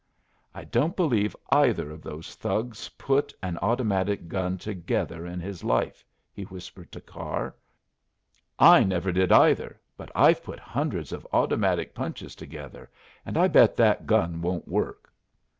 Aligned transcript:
"I 0.55 0.63
don't 0.63 0.95
believe 0.95 1.35
either 1.51 1.91
of 1.91 2.01
those 2.01 2.33
thugs 2.33 2.89
put 2.97 3.35
an 3.43 3.59
automatic 3.59 4.27
gun 4.27 4.57
together 4.57 5.27
in 5.27 5.39
his 5.39 5.63
life," 5.63 6.03
he 6.33 6.41
whispered 6.41 6.91
to 6.93 7.01
Carr. 7.01 7.55
"I 8.57 8.83
never 8.83 9.11
did, 9.11 9.31
either, 9.31 9.79
but 9.97 10.09
I've 10.15 10.43
put 10.43 10.57
hundreds 10.57 11.11
of 11.11 11.27
automatic 11.31 11.93
punches 11.93 12.33
together, 12.35 12.89
and 13.27 13.37
I 13.37 13.47
bet 13.47 13.75
that 13.75 14.07
gun 14.07 14.41
won't 14.41 14.67
work." 14.67 15.13